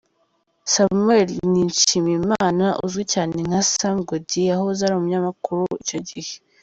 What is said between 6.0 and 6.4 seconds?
gihe.